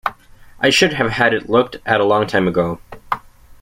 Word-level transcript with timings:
I 0.59 0.71
should 0.71 0.93
have 0.93 1.11
had 1.11 1.31
it 1.31 1.47
looked 1.47 1.77
at 1.85 2.01
a 2.01 2.03
long 2.03 2.25
time 2.25 2.47
ago. 2.47 2.79